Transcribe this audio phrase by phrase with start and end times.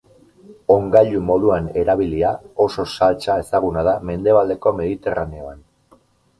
[0.75, 2.33] Ongailu moduan erabilia,
[2.67, 5.65] oso saltsa ezaguna da mendebaldeko Mediterraneoan.